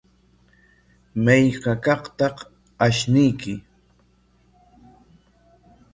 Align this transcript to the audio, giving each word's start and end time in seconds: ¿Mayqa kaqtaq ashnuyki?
¿Mayqa 1.23 1.73
kaqtaq 1.83 2.37
ashnuyki? 2.85 3.53